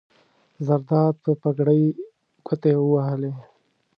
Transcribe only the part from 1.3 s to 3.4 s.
پګړۍ ګوتې ووهلې.